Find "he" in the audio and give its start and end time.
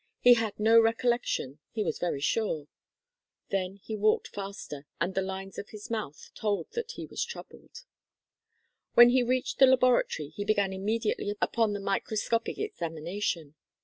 0.19-0.33, 1.69-1.83, 3.75-3.95, 6.93-7.05, 9.09-9.21, 10.29-10.43